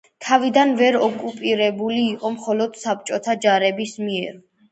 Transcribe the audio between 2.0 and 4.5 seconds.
იყო მხოლოდ საბჭოთა ჯარების მიერ.